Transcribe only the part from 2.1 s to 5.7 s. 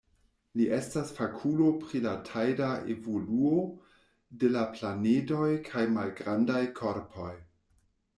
tajda evoluo de la planedoj